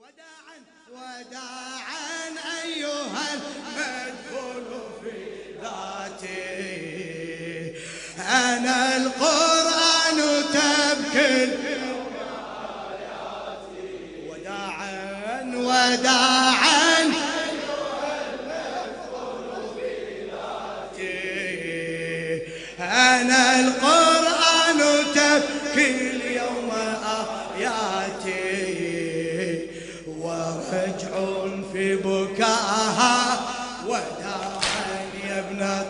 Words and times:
وداعا 0.00 0.56
وداعا. 0.92 1.75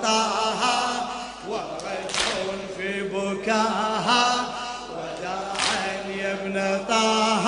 طه 0.07 0.63
ورجع 1.49 2.31
في 2.79 2.91
بكاها 3.03 4.25
وداعا 4.91 5.87
يا 6.19 6.31
ابن 6.33 6.57
طه 6.89 7.47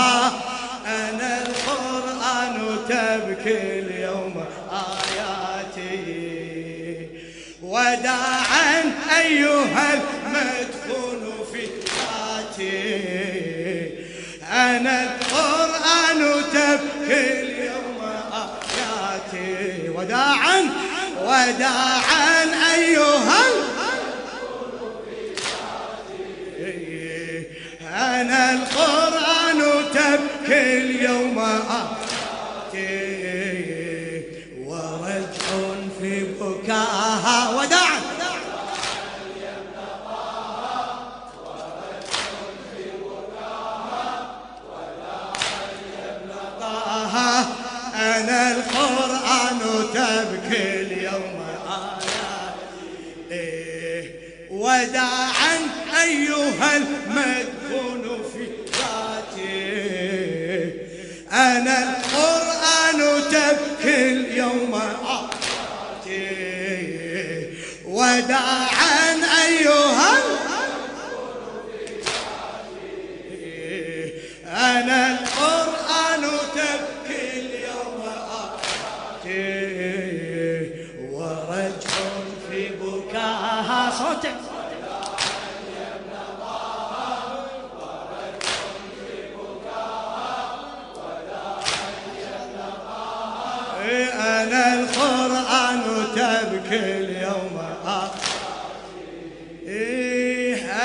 أنا 0.87 1.31
القرآن 1.47 2.57
تبكي 2.89 3.61
اليوم 3.79 4.37
آياتي. 4.73 5.99
وداعا 7.63 8.77
أيها 9.19 9.87
المدفون 9.95 11.23
في 11.53 11.63
ذاتي. 11.95 12.89
أنا 14.53 14.95
القرآن 15.03 16.21
تبكي 16.53 17.23
اليوم 17.41 18.01
آياتي. 18.33 19.89
وداعا 19.89 20.59
وداعا 21.23 22.38
تبكي 30.49 30.79
اليوم 30.79 31.39
آياتي 32.75 34.23
ورجع 34.65 35.59
في 36.01 36.25
بكاها 36.41 37.51
وداعا 37.57 38.01
أنا 47.95 48.51
القرآن 48.57 49.59
تبكي 49.95 50.81
اليوم 50.81 51.43
آيات 51.69 52.63
إيه 53.31 54.13
وداعا 54.51 55.59
أيها 56.03 56.77
المدفون 56.77 58.08
وداعا 68.29 68.88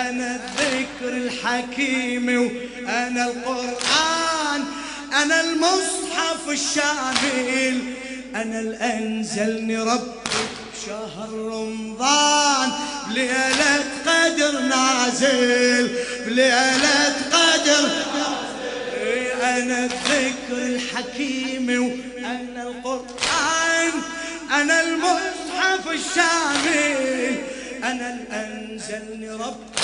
أنا 0.09 0.35
الذكر 0.35 1.17
الحكيم 1.17 2.27
وأنا 2.85 3.25
القرآن 3.25 4.63
أنا 5.21 5.41
المصحف 5.41 6.49
الشامل 6.49 7.79
أنا 8.35 8.59
الأنزلني 8.59 9.77
ربك 9.77 10.23
بشهر 10.73 11.29
رمضان. 11.33 12.69
بليلة 13.09 13.83
قدر 14.05 14.59
نازل 14.59 15.91
بليلة 16.25 17.15
قدر 17.31 17.89
إيه 18.93 19.33
أنا 19.57 19.85
الذكر 19.85 20.57
الحكيم 20.57 21.69
وأنا 21.69 22.63
القرآن 22.63 23.91
أنا 24.51 24.81
المصحف 24.81 25.87
الشامل 25.87 27.35
أنا 27.83 28.13
الأنزلني 28.19 29.29
ربي 29.29 29.82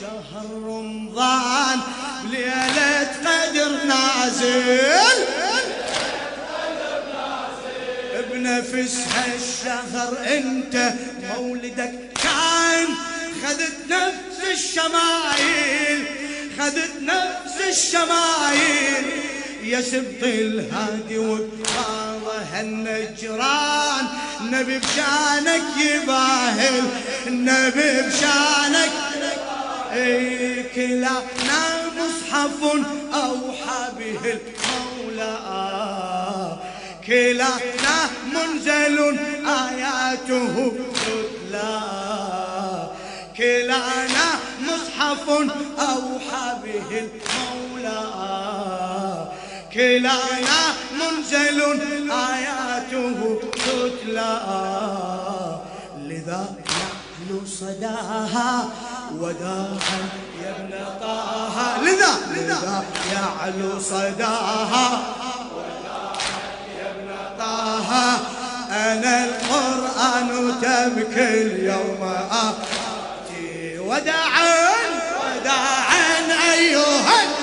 شهر 0.00 0.46
رمضان 0.54 1.80
بليلة 2.24 3.08
قدر 3.24 3.84
نازل. 3.84 5.24
بنفسها 8.32 9.24
الشهر 9.34 10.18
انت 10.36 10.92
مولدك 11.36 11.94
كان. 12.22 12.88
خذت 13.42 13.76
نفس 13.90 14.38
الشمايل 14.52 16.04
خذت 16.58 16.94
نفس 17.02 17.56
الشمايل. 17.68 19.04
يا 19.64 19.80
سبط 19.80 20.22
الهادي 20.22 21.18
وقاضها 21.18 22.60
النجران 22.60 24.06
نبي 24.42 24.78
بشانك 24.78 25.62
يباهل 25.76 26.84
نبي 27.26 28.02
بشانك 28.02 28.90
كلانا 30.74 31.62
مصحف 31.98 32.60
أوحى 33.14 33.82
به 33.98 34.38
المولى. 34.38 35.36
كلانا 37.06 37.96
منزل 38.34 39.18
آياته 39.46 40.72
تتلى. 40.94 41.80
كلانا 43.36 44.28
مصحف 44.60 45.28
أوحى 45.78 46.46
به 46.64 46.90
المولى. 47.08 48.02
كلانا 49.72 50.60
منزل 51.00 51.58
آياته 52.10 53.40
تتلى. 53.52 54.32
لذا 55.98 56.42
صداها 57.48 58.68
وداعا 59.18 60.00
يا 60.42 60.50
ابن 60.56 60.70
طه 61.00 61.82
لذا؟ 61.82 62.12
لذا 62.36 62.84
يعلو 63.12 63.80
صداها 63.80 65.02
يا 66.78 66.90
ابن 66.90 67.08
طه 67.38 68.20
أنا 68.70 69.24
القرآن 69.24 70.54
تبكي 70.62 71.42
اليوم 71.42 72.12
آتي 72.30 73.78
وداعا 73.78 74.68
وداعا 75.24 76.52
أيها 76.54 77.37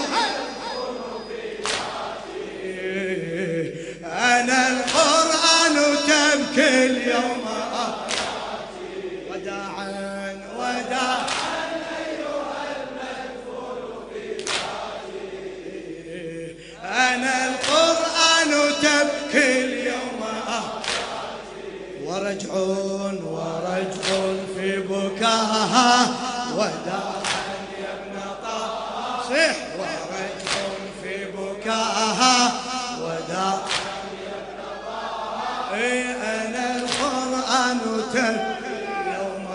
تبكي 38.16 39.18
يوم 39.18 39.48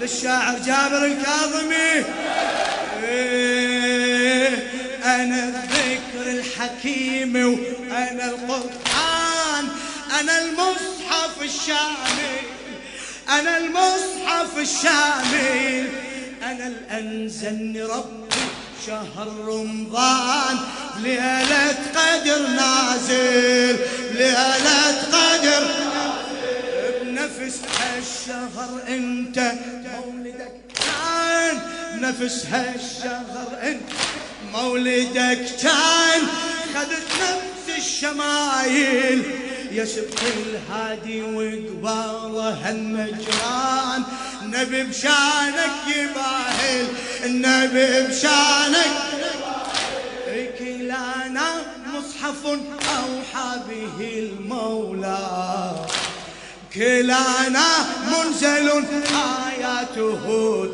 للشاعر 0.00 0.58
جابر 0.58 1.04
الكاظمي. 1.04 2.04
إيه 3.04 4.48
أنا 5.04 5.44
الذكر 5.44 5.94
الذكر 6.14 6.30
الحكيم 6.30 7.36
وأنا 7.36 8.24
القرآن 8.24 9.68
أنا 10.20 10.42
المصحف 10.42 11.42
الشامل 11.42 12.44
أنا 13.28 13.58
المصحف 13.58 14.58
الشامل. 14.58 15.88
أنا 16.42 16.66
الأنزلني 16.66 17.82
ربي 17.82 18.44
شهر 18.86 19.28
رمضان 19.46 20.58
ليلة 21.02 21.76
قدر 21.94 22.46
نازل 22.46 23.78
ليلة 24.14 25.02
قدر 25.12 25.70
بنفس 27.44 27.60
هالشهر 27.80 28.82
انت 28.88 29.52
مولدك 30.06 30.60
كان 30.74 31.60
بنفس 31.94 32.46
هالشهر 32.46 33.58
انت 33.62 33.90
مولدك 34.52 35.46
كان. 35.62 36.22
خذت 36.74 37.06
نفس 37.22 37.78
الشمايل 37.78 39.22
يا 39.72 39.84
سبق 39.84 40.20
الهادي 40.36 41.22
وقباله 41.22 42.50
هالمجران. 42.50 44.02
النبي 44.42 44.82
بشانك 44.82 45.70
يباهل 45.96 46.86
النبي 47.24 48.02
بشانك. 48.08 48.94
كلانا 50.58 51.50
مصحف 51.86 52.46
أوحى 52.46 53.60
به 53.68 54.18
المولى. 54.18 55.74
كلانا 56.74 57.68
منزل 58.06 58.68
آياته 59.48 60.24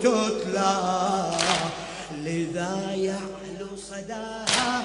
تتلى. 0.03 0.77
لذا 2.25 2.75
يعلو 2.95 3.71
صداها 3.91 4.83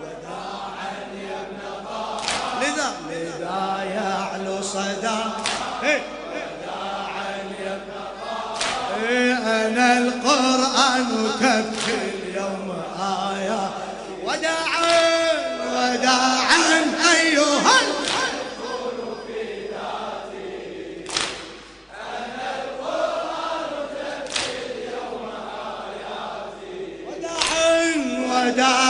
وداعا 0.00 0.92
ابن 1.40 1.60
لذا 2.60 2.88
لذا 3.10 3.62
يعلو 3.94 4.62
صداها. 4.62 6.00
أنا 9.66 9.98
القرآن 9.98 11.08
تبكي 11.40 11.98
اليوم 12.14 12.68
آية. 13.00 13.70
وداعا 14.24 15.00
وداعا 15.72 16.49
وداعا 28.50 28.89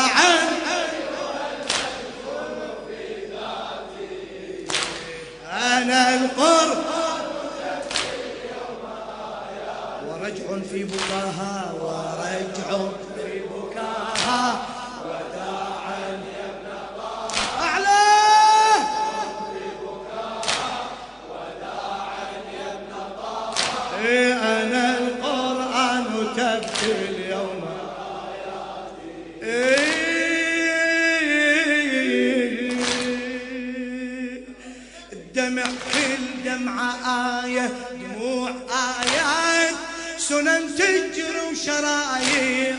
تجري 40.59 41.41
وشرايع 41.53 42.77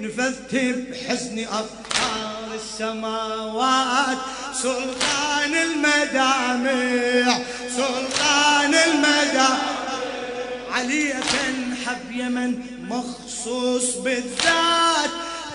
نفذت 0.00 0.54
بحزن 0.54 1.38
أفكار 1.38 2.48
السماوات. 2.54 4.18
سلطان 4.62 5.54
المدامع 5.54 7.38
سلطان 7.76 8.74
المدامع. 8.74 9.58
علية 10.70 11.14
حب 11.86 12.10
يمن 12.12 12.50
مخصوص 12.88 13.96
بالذات. 13.96 15.10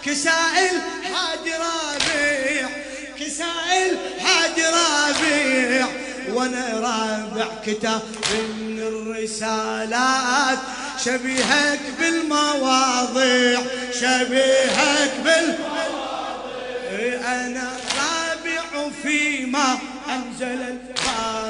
كسائل 0.06 0.76
هادي 1.06 1.54
رابع 1.54 2.70
كسائل 3.20 3.98
هادي 4.20 4.64
رابع. 4.64 5.88
وأنا 6.34 6.66
رابع 6.80 7.48
كتاب 7.66 8.02
من 8.32 8.80
الرسالات. 8.80 10.60
شبيهك 11.06 11.80
بالمواضيع 12.00 13.62
شبيهك 13.94 15.12
بالمواضيع 15.24 15.80
أنا 17.28 17.70
رابع 18.00 18.90
فيما 19.04 19.78
أنزل 20.10 20.62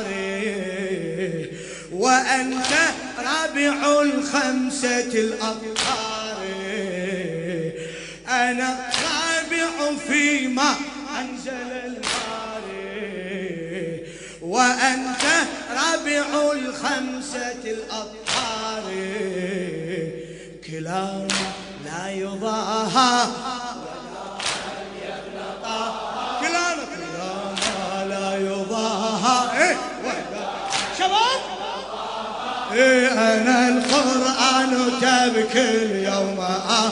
الباري 0.10 0.50
وأنت 1.92 2.72
رابع 3.18 4.02
الخمسة 4.02 5.00
الاطهار 5.14 6.48
أنا 8.30 8.90
رابع 9.04 9.70
فيما 10.08 10.76
أنزل 11.20 11.72
الباري 11.86 13.00
وأنت 14.42 15.24
رابع 15.70 16.52
الخمسة 16.52 17.64
الاطهار 17.66 18.29
كلانا 20.90 21.28
لا 21.86 22.10
يضاهى. 22.10 23.28
لا 28.08 28.36
إيه؟ 29.58 29.78
إيه 32.72 33.08
أنا 33.12 33.68
القرآن 33.68 34.92
تبكي 35.02 35.70
اليوم. 35.86 36.40
آه. 36.40 36.92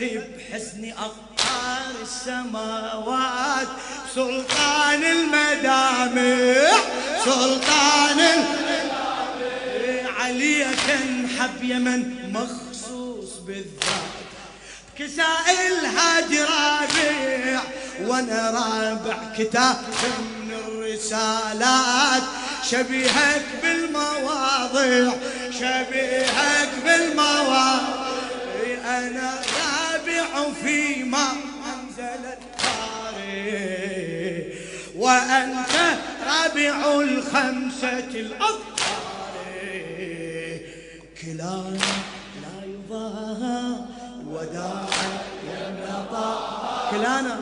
بحسن 0.00 0.92
أقطار 0.92 1.92
السماوات. 2.02 3.68
سلطان 4.14 5.04
المدامع 5.04 6.70
سلطان 7.24 8.20
المدامع. 8.20 8.64
علية 10.18 10.66
حب 11.38 11.62
يمن 11.62 12.32
مخصوص 12.32 13.30
بالذات. 13.46 14.14
كسائل 14.98 15.86
هادي 15.96 16.40
رابع 16.40 17.62
وأنا 18.00 18.50
رابع 18.50 19.16
كتاب 19.38 19.76
من 20.40 20.50
الرسالات. 20.68 22.22
شبيهك 22.70 23.46
بالمواضيع 23.62 25.12
شبيهك 25.50 26.68
بالمواضيع. 26.84 27.94
أنا 28.86 29.30
فيما 30.62 31.28
أنزل 31.74 32.24
الباري 33.14 33.54
وأنت 34.96 35.74
رابع 36.26 37.00
الخمسة 37.00 37.98
الأطهار 37.98 38.64
كلانا 41.22 41.88
لا 42.42 42.56
يضاهى 42.64 43.62
وداعا 44.28 44.86
يا 45.50 45.62
كلانا. 46.90 47.34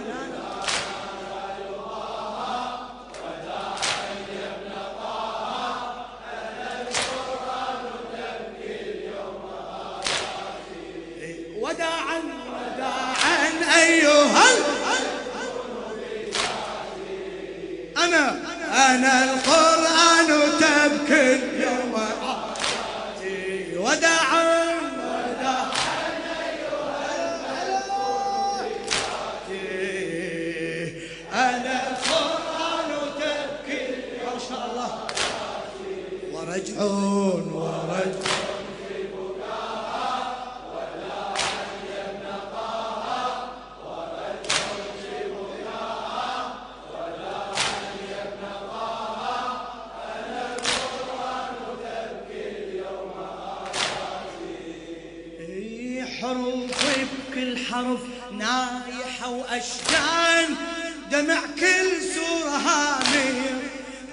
حروف 57.42 57.50
بكل 57.50 57.58
حرف 57.58 58.00
نايحة 58.38 59.28
وأشجان. 59.28 60.54
دمع 61.10 61.40
كل 61.60 62.02
سورة 62.14 62.56
هامير 62.56 63.58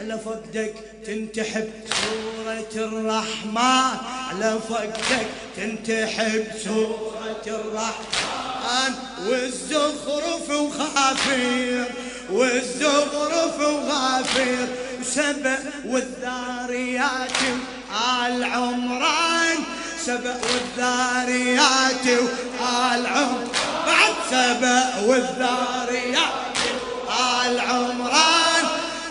على 0.01 0.19
فقدك 0.25 0.73
تنتحب 1.05 1.69
سورة 1.87 2.85
الرحمن. 2.85 3.97
على 4.29 4.59
فقدك 4.69 5.27
تنتحب 5.57 6.45
سورة 6.63 7.43
الرحمن. 7.47 8.93
والزخرف 9.27 10.49
وغافير 10.49 11.85
والزخرف 12.31 13.59
وغافير 13.59 14.67
وسبأ 14.99 15.59
والذاريات 15.85 17.37
آل 18.25 18.43
عمران 18.43 19.57
سبأ 20.05 20.37
والذاريات 20.53 22.05
وآل 22.07 23.07
عمران 23.07 23.47
بعد 23.87 24.13
سبأ 24.29 24.83
والذاريات 25.05 26.57
آل 27.45 27.59
عمران 27.59 28.63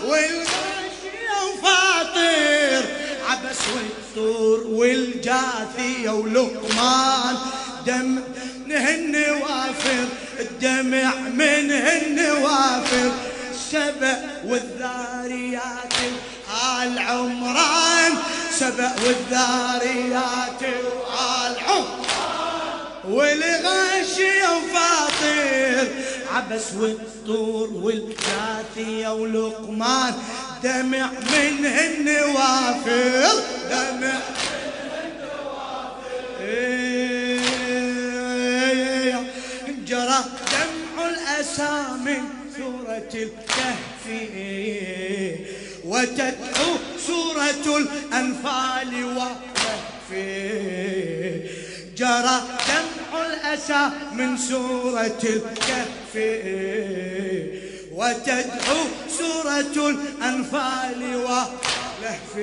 والغاشية 0.05 1.37
وفاطر 1.45 2.85
عبس 3.29 3.61
والطور 3.75 4.67
والجاثية 4.67 6.11
ولقمان. 6.11 7.37
دم 7.87 8.21
نهن 8.67 9.17
وافر 9.43 10.09
الدمع 10.41 11.15
منهن 11.15 12.31
وافر. 12.43 13.13
سبأ 13.73 14.19
والذاريات 14.45 15.95
آل 16.83 16.99
عمران 16.99 18.13
سبأ 18.59 18.93
والذاريات 19.07 20.63
عمران 21.69 21.85
والغاشية 23.05 24.49
وفاطر 24.57 25.89
عبس 26.35 26.75
والطور 26.75 27.69
والجاثية 27.73 29.09
ولقمان. 29.15 30.15
دمع 30.63 31.11
منهن 31.33 32.09
وافر 32.35 33.43
دمع 33.71 34.19
جرى 39.87 40.25
دمع 40.53 41.09
الأسى 41.09 41.75
من 42.05 42.23
سورة 42.57 43.13
الكهف. 43.15 44.05
وتدعو 45.89 46.71
سورة 47.07 47.67
الأنفال 47.77 48.93
والكهف 49.05 50.09
جرى 51.97 52.39
دمع 52.69 53.27
الأسى 53.27 53.83
من 54.13 54.37
سورة 54.37 55.23
الكهف. 55.25 56.15
وتدعو 57.93 58.81
سورة 59.19 59.77
الأنفال 59.89 61.01
واللهف. 61.17 62.35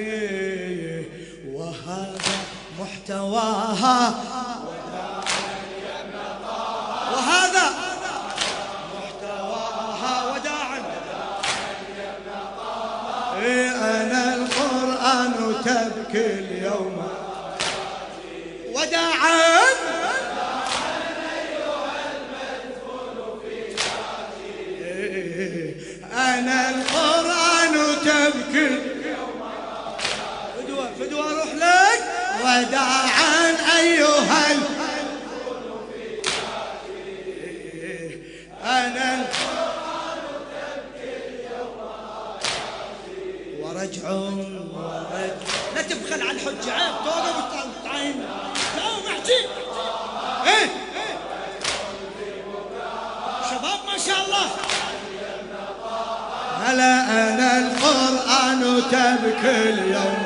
وهذا 1.54 2.38
محتواها. 2.80 4.00
تبكي 16.15 16.39
اليوم 16.39 17.07
وداعا 18.74 19.60
أنا 26.13 26.69
القرآن 26.69 27.74
تبكي. 28.05 28.77
فدوى 30.57 30.88
فدوى 31.00 31.22
أروح 31.22 31.53
لك. 31.55 32.01
وداعا 32.41 33.55
أيها. 33.79 34.45
أنا 38.63 39.25
ورجع 43.62 44.10
ورجع 44.10 44.10
لا 44.10 44.45
الحجة. 46.48 46.72
عيب 46.72 46.94
توقف 47.06 47.66
وتعين 47.84 48.25
لا 48.78 48.84
محجي 48.84 49.42
إيه؟ 50.48 50.70
شباب 53.50 53.80
ما 53.88 53.98
شاء 53.98 54.25
الله. 54.25 54.48
هلا 56.66 56.94
أنا 57.12 57.58
القرآن 57.58 58.84
تبكي 58.92 59.70
اليوم. 59.70 60.25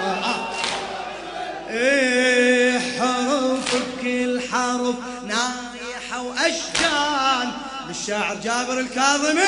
إيه 1.69 2.79
حروف 2.79 3.75
بكل 3.75 4.41
حرف 4.51 4.95
نايحة 5.23 6.21
وأشجان. 6.21 7.51
للشاعر 7.87 8.35
جابر 8.35 8.79
الكاظمي. 8.79 9.41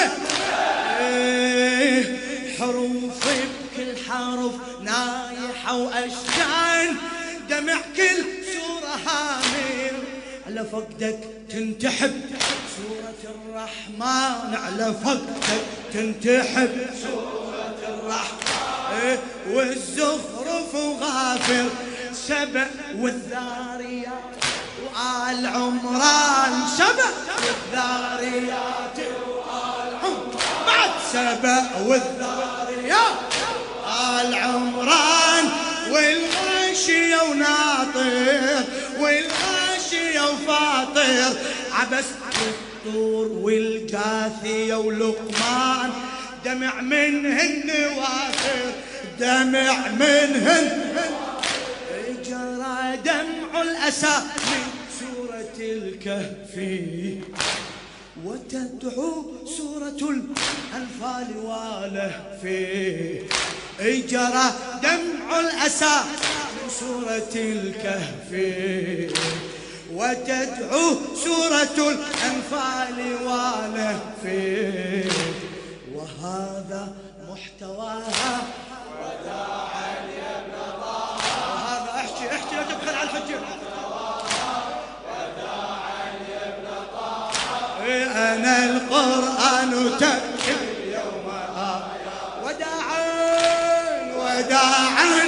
إيه 0.99 2.17
حروف 2.59 3.27
بكل 3.27 3.97
حرف 4.09 4.53
نايحة 5.61 5.77
وأشجان 5.77 6.95
دمع 7.49 7.77
كل 7.95 8.23
سورة 8.53 8.95
هامير 9.05 9.93
على 10.47 10.65
فقدك 10.65 11.19
تنتحب. 11.49 12.21
سورة 12.77 13.35
الرحمن 13.35 14.55
على 14.55 14.93
فقدك 15.03 15.61
تنتحب. 15.93 16.89
سورة 17.01 17.79
الرحمن 17.87 19.17
والزخرف 19.51 20.75
وغافر 20.75 21.69
سبع 22.13 22.67
والذاريات 22.97 24.31
وآل 24.83 25.47
عمران. 25.47 26.67
سبع 26.77 27.11
والذاريات 27.43 28.97
وآل 29.27 29.95
عمران. 30.03 30.31
بعد 30.67 30.91
سبع 31.13 31.63
والذاريات 31.87 33.17
آل 34.21 34.35
عمران. 34.35 34.70
والغاشية 35.91 37.21
وناطر 37.29 38.63
والغاشية 38.99 40.21
وفاطر. 40.21 41.37
عبس 41.71 42.05
والطور 42.85 43.27
والجاثية 43.27 44.75
ولقمان 44.75 45.91
دمع 46.45 46.81
منهن 46.81 47.71
وافر 47.97 48.71
دمع 49.19 49.87
منهن 49.87 50.65
جرى 52.25 52.97
دمع 53.05 53.61
الأسى 53.61 54.17
من 54.47 54.63
سورة 54.99 55.57
الكهف. 55.59 56.53
وتدعو 58.25 59.45
سورة 59.57 60.01
الأنفال 60.09 61.37
والهف 61.37 62.43
جرى 63.81 64.53
دمع 64.83 65.39
الأسى 65.39 65.95
من 66.53 66.69
سورة 66.79 67.33
الكهف. 67.35 68.31
وتدعو 69.93 70.97
سورة 71.15 71.89
الأنفال 71.89 72.97
والهف. 73.25 74.23
وهذا 75.95 76.93
محتواها. 77.29 78.41
وداعا 79.01 79.91
يا 80.17 80.31
ابن 80.39 80.81
طه 80.81 81.17
وهذا 81.53 81.91
احكي 81.95 82.35
احكي 82.35 82.55
لا 82.55 82.63
تبخل 82.63 82.95
على 82.95 83.09
الحجه 83.09 83.39
أنا 88.15 88.65
القرآن 88.65 89.97
تبكي 89.99 90.30
وداعا. 94.41 95.21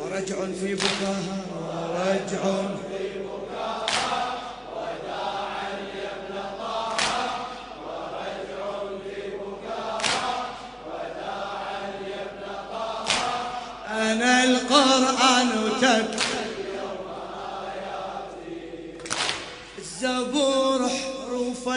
ورجع 0.00 0.36
في 0.60 0.74
بكاها 0.74 1.44
ورجع. 1.54 2.91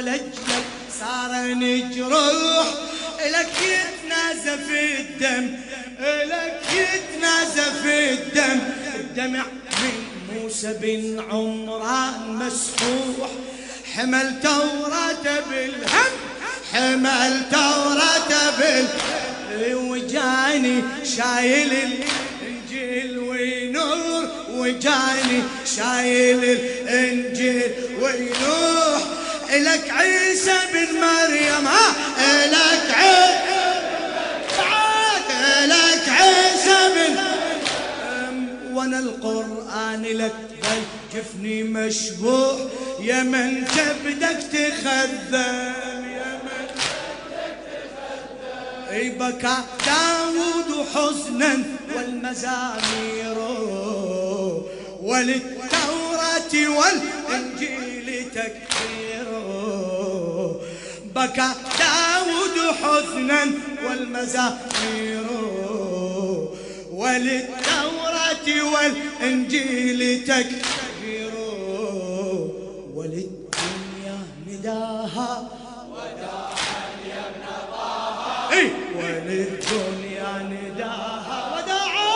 لجلك 0.05 0.65
صار 0.99 1.31
نجروح 1.53 2.67
لك 3.25 3.53
يتنازف 3.61 4.69
الدم 4.71 5.45
لك 6.01 6.61
يتنازف 6.73 7.85
الدم. 7.85 8.59
الدمع 8.95 9.45
من 9.81 9.93
موسى 10.33 10.73
بن 10.81 11.23
عمران 11.31 12.35
مسفوح 12.35 13.29
حمل 13.93 14.41
توراة 14.43 15.39
بالهم 15.49 16.11
حمل 16.73 17.41
توراة 17.51 18.31
بالهم. 18.59 19.15
وجاني 19.89 20.81
شايل 21.17 21.71
الإنجيل 21.73 23.17
وينور 23.17 24.29
وجاني 24.49 25.41
شايل 25.77 26.43
الإنجيل 26.43 27.71
وينوح 28.01 28.84
الك 29.57 29.89
عيسى 29.91 30.53
بن 30.73 30.99
مريم 30.99 31.67
ها؟ 31.67 31.89
الك 32.45 32.91
عيسى 32.95 33.25
لك 35.65 36.09
عيسى 36.09 36.77
بن 36.95 37.15
وأنا 38.75 38.99
القرآن 38.99 40.01
لك 40.03 40.35
جفني 41.15 41.63
مشبوح 41.63 42.55
يا 42.99 43.23
من 43.23 43.65
تبدك 43.67 44.39
تخذم 44.53 46.05
يا 46.15 46.39
من 46.43 46.67
أي 48.91 49.09
بكى 49.09 49.57
داود 49.85 50.85
حزنا 50.95 51.63
والمزامير 51.95 53.37
وللتوراة 55.01 56.53
والإنجيل 56.53 58.25
تكبير 58.35 58.64
بكى 61.15 61.49
داود 61.79 62.75
حزنا 62.81 63.45
والمزامير 63.85 65.25
وللتوراة 66.91 68.47
والإنجيل 68.73 70.23
تكبير 70.23 71.31
وللدنيا 72.93 74.17
نداها 74.47 75.49
إيه. 78.51 78.71
وللدنيا 78.95 80.49
نداها. 80.49 81.55
وداعا 81.57 82.15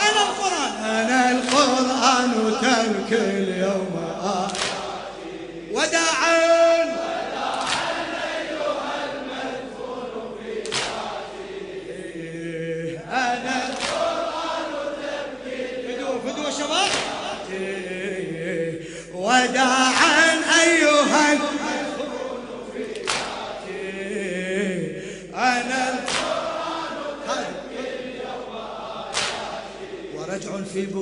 أنا 0.00 0.22
القرآن 0.28 0.84
أنا 0.84 1.30
القرآن 1.30 2.52
تلك 2.60 3.12
اليوم. 3.20 4.07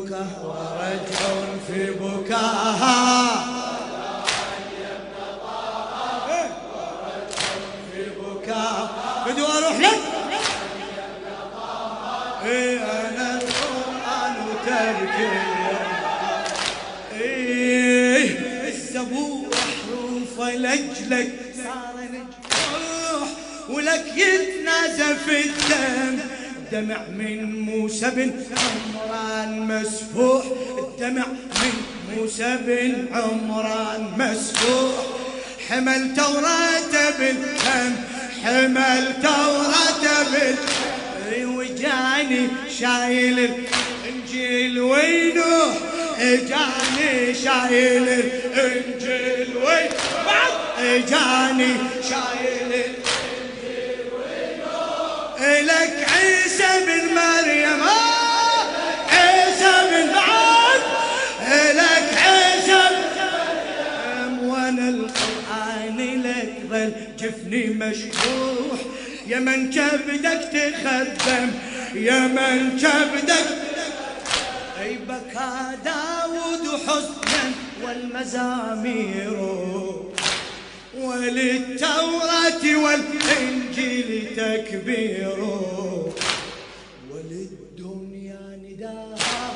بكاها 0.06 0.42
ورجع 0.44 1.56
في 1.66 1.90
بكاها 1.90 3.56
بدو 9.26 9.44
أروح 9.46 9.76
لك 9.80 9.98
إيه 12.44 12.78
أنا 12.80 13.40
القران 13.40 14.34
تبكي 14.66 15.30
إيه 17.20 18.68
الزبور 18.68 19.48
حروف 19.54 20.48
لاجلك 20.48 21.32
صار 21.64 21.94
نجروح 22.02 23.28
ولك 23.68 24.06
يتنازف 24.16 25.28
الدم. 25.28 26.25
دمع 26.72 27.00
من 27.18 27.60
موسى 27.60 28.10
بن 28.10 28.32
عمران 28.56 29.60
مسفوح. 29.60 30.44
الدمع 30.78 31.26
من 31.26 31.74
موسى 32.16 32.58
بن 32.66 33.06
عمران 33.12 34.12
مسفوح. 34.18 34.94
حمل 35.68 36.14
توراة 36.16 37.10
بالهم 37.18 37.96
حمل 38.44 39.12
توراة 39.22 40.24
بالهم. 40.32 40.56
وجاني 41.56 42.48
شايل 42.80 43.38
الإنجيل 43.38 44.80
وينوح 44.80 45.74
اجاني 46.18 47.34
شايل 47.34 48.08
الإنجيل 48.08 49.56
وين 49.56 49.90
بعد 50.26 50.52
اجاني 50.78 51.72
شايل 52.08 52.72
الانجيل 52.72 52.94
وينوح 52.96 53.15
لك 55.40 56.06
عيسى 56.16 56.70
بن 56.86 57.14
مريم. 57.14 57.82
عيسى 59.08 59.72
بن 59.90 60.12
بعد. 60.14 60.80
لك 61.74 62.18
عيسى 62.18 62.82
بن 62.90 64.48
وأنا 64.48 64.88
القران 64.88 65.98
لك 66.22 66.54
ظل 66.70 66.92
جفني 67.18 67.66
مشبوح 67.66 68.80
يا 69.26 69.38
من 69.38 69.70
كبدك 69.70 70.42
تخدم. 70.52 71.50
يا 71.94 72.20
من 72.20 72.78
كبدك. 72.80 73.46
أي 74.82 74.96
بكى 74.96 75.76
داود 75.84 76.80
حزنا 76.86 77.52
والمزامير. 77.82 79.36
وللتوراة 81.06 82.64
والإنجيل 82.84 84.36
تكبير 84.36 85.38
وللدنيا 87.10 88.60
نداها 88.64 89.50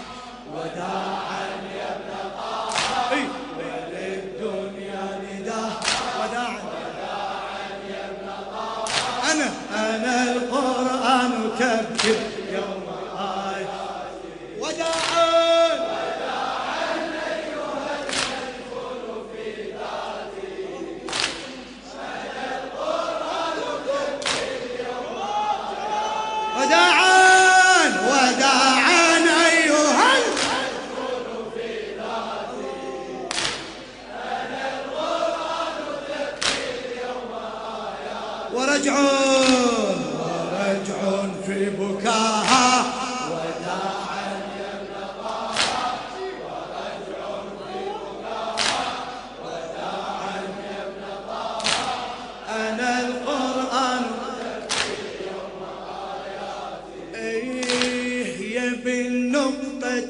وداعا 0.54 1.46
يا 1.76 1.96
ابن 1.96 2.10
طه 2.36 3.18
وللدنيا 3.58 5.20
نداها 5.30 5.80
وداعا 6.20 6.60
أنا 9.32 9.48
أنا 9.74 10.32
القرآن 10.32 11.32
تبكي 11.58 12.14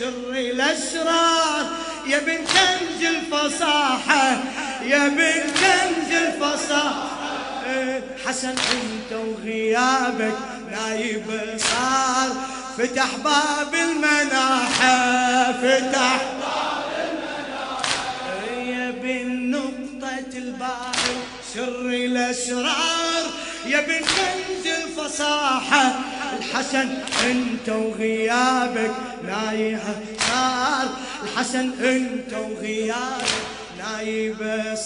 سر 0.00 0.30
الأسرار. 0.30 1.66
يا 2.06 2.18
بن 2.18 2.36
كنز 2.36 3.04
الفصاحة 3.04 4.38
يا 4.82 5.08
بن 5.08 5.40
كنز 5.40 6.12
الفصاحة. 6.12 7.08
حسن 8.26 8.48
انت 8.48 9.12
وغيابك 9.12 10.38
نايب 10.70 11.56
صار. 11.56 12.30
فتح 12.78 13.16
باب 13.16 13.74
المناحة 13.74 15.52
فتح 15.52 16.37
سر 21.58 21.88
الأسرار 21.88 23.24
يا 23.66 23.80
بن 23.80 23.98
كنز 23.98 24.66
الفصاحة 24.66 25.94
الحسن 26.38 26.88
أنت 27.26 27.68
وغيابك 27.68 28.94
نايب 29.26 29.80
صار 30.20 30.88
الحسن 31.22 31.72
أنت 31.84 32.32
وغيابك 32.32 33.28
نايب 33.78 34.36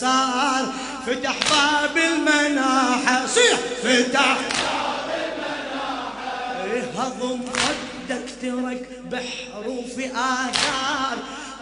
صار 0.01 0.73
فتح 1.07 1.37
باب 1.51 1.97
المناحة 1.97 3.27
صيح 3.27 3.59
فتح 3.83 4.37
باب 4.37 5.11
المناحة. 5.29 6.65
إيه، 6.65 6.83
هضم 6.99 7.41
ودك 7.41 8.25
ترك 8.43 8.89
بحروف 9.11 9.99
آثار. 9.99 11.19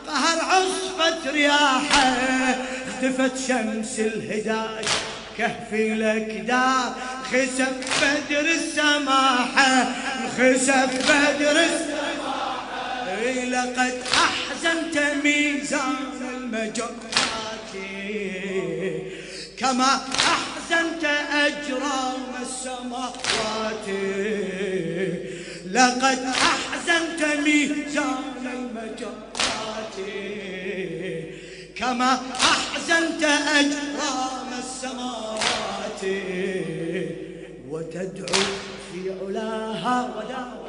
قهر 0.09 0.41
عصفة 0.41 1.31
رياحة 1.31 2.17
اختفت 3.01 3.49
شمس 3.49 3.99
الهداية 3.99 4.87
كهف 5.39 5.73
لك 5.73 6.45
دار 6.47 6.95
خسف 7.25 8.03
بدر 8.03 8.41
السماحة 8.41 9.85
خسف 10.29 11.11
بدر 11.11 11.61
السماحة 11.61 12.01
لقد 13.49 13.95
أحزنت 14.13 15.25
ميزان 15.25 15.97
المجرات 16.35 16.91
كما 19.59 20.01
أحزنت 20.17 21.05
أجرام 21.33 22.23
السماوات. 22.43 23.87
لقد 25.71 26.33
أحزنت 26.43 27.39
ميزان 27.45 28.47
المجرات. 28.47 29.30
كما 31.81 32.19
أحزنت 32.37 33.23
أجرام 33.57 34.51
السماوات 34.59 36.03
وتدعو 37.71 38.41
في 38.93 39.11
علاها 39.23 40.11
وداعا 40.17 40.61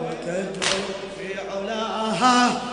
وتدعو 0.00 0.82
في 1.18 1.40
علاها 1.50 2.67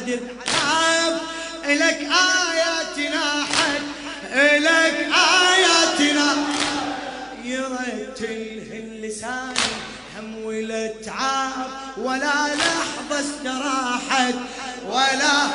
العدل 0.00 0.20
عاب 0.64 1.20
إلك 1.64 2.08
آياتنا 2.50 3.44
حد 3.44 3.82
إلك 4.32 5.08
آياتنا. 5.14 6.34
يرتلهن 7.44 9.00
لساني 9.02 9.54
هم 10.18 10.44
ولا 10.44 10.92
تعاب 11.04 11.70
ولا 11.96 12.54
لحظة 12.54 13.20
استراحت. 13.20 14.34
ولا 14.86 15.50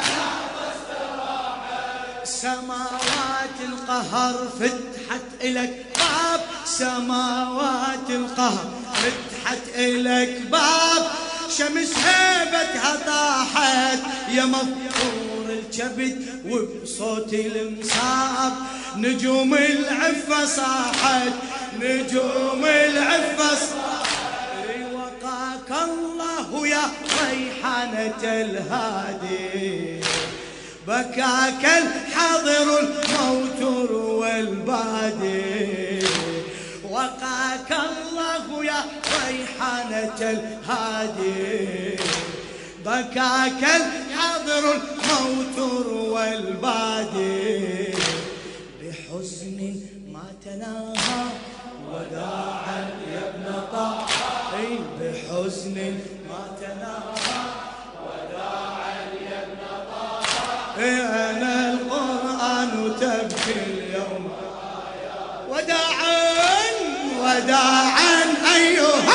سماوات 2.24 3.58
القهر 3.60 4.48
فتحت 4.60 5.22
إلك 5.42 5.86
باب. 5.96 6.42
سماوات 6.66 8.10
القهر 8.10 8.74
فتحت 8.94 9.62
إلك 9.76 10.42
باب. 10.52 11.12
شمس 11.58 11.98
هيبتها 11.98 12.96
طاحت. 13.06 13.85
يا 14.36 14.46
مفطور 14.46 15.50
الكبد 15.50 16.26
وبصوت 16.50 17.34
المصاب. 17.34 18.54
نجوم 18.98 19.54
العفة 19.54 20.46
صاحت 20.46 21.34
نجوم 21.82 22.66
العفة 22.66 23.56
صاحت. 23.56 24.16
وقاك 24.94 25.90
الله 25.90 26.68
يا 26.68 26.82
ريحانة 27.32 28.24
الهادي. 28.24 30.00
بكاك 30.88 31.66
الحاضر 31.66 32.80
الموتور 32.80 33.92
والبادي. 33.92 36.06
وقاك 36.92 37.72
الله 37.72 38.66
يا 38.66 38.84
ريحانة 39.28 40.22
الهادي. 40.22 42.00
بكاك 42.86 43.64
الحاضر 43.64 44.74
الموتور 44.74 45.88
والبادي. 45.88 47.88
بحزن 48.82 49.76
ما 50.14 50.24
تناهى 50.46 51.26
وداعا 51.92 52.90
يا 53.14 53.22
ابن 53.30 53.46
طه 53.72 54.06
بحزن 55.00 55.78
ما 56.30 56.44
تناهى 56.62 57.42
وداعا 58.06 58.96
يا 59.30 59.40
ابن 59.44 59.64
طه 59.92 60.20
أنا 61.30 61.74
القرآن 61.74 62.72
تبكي 63.00 63.60
اليوم. 63.68 64.32
وداعا 65.50 66.26
وداعا 67.20 68.16
أيها 68.56 69.15